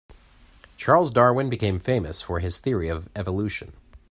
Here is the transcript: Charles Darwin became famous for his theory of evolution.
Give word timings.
Charles 0.77 1.11
Darwin 1.11 1.47
became 1.47 1.77
famous 1.77 2.23
for 2.23 2.39
his 2.39 2.57
theory 2.59 2.89
of 2.89 3.07
evolution. 3.15 3.73